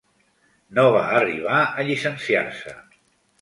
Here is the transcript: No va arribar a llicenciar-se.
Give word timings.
No 0.77 0.85
va 0.95 1.03
arribar 1.17 1.59
a 1.67 1.85
llicenciar-se. 1.91 2.75